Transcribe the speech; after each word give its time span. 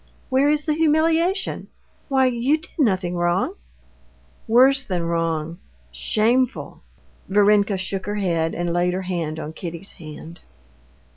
"Where 0.29 0.49
is 0.49 0.65
the 0.65 0.73
humiliation? 0.73 1.67
Why, 2.09 2.25
you 2.25 2.57
did 2.57 2.71
nothing 2.79 3.15
wrong?" 3.15 3.53
"Worse 4.47 4.83
than 4.83 5.03
wrong—shameful." 5.03 6.81
Varenka 7.29 7.77
shook 7.77 8.07
her 8.07 8.15
head 8.15 8.55
and 8.55 8.73
laid 8.73 8.93
her 8.95 9.03
hand 9.03 9.39
on 9.39 9.53
Kitty's 9.53 9.91
hand. 10.01 10.39